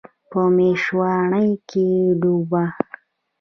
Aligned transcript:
په 0.29 0.39
میشواڼۍ 0.55 1.49
کې 1.69 1.87
ډوبه 2.21 2.63